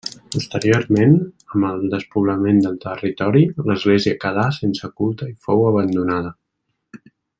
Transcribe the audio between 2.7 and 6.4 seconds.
territori, l'església quedà sense culte i fou abandonada.